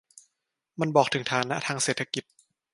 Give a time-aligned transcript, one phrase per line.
[0.79, 2.23] มันบอกถึงฐานะทางเศรษฐกิจ